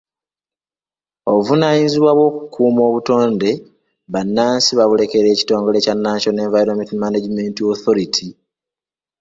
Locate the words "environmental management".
6.45-7.55